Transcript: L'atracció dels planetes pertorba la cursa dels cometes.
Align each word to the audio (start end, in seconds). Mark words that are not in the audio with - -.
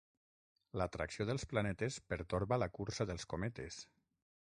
L'atracció 0.81 1.27
dels 1.31 1.45
planetes 1.53 2.01
pertorba 2.15 2.61
la 2.65 2.73
cursa 2.79 3.11
dels 3.13 3.31
cometes. 3.35 3.83